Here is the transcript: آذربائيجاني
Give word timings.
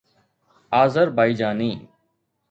آذربائيجاني 0.71 1.89